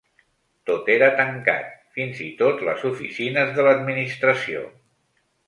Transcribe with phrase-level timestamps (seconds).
[0.69, 1.67] Tot era tancat,
[1.97, 4.65] fins i tot les oficines de l’administració.